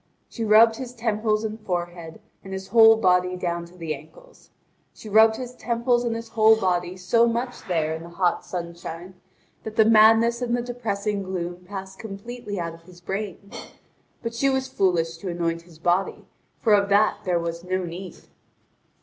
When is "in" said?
7.93-8.01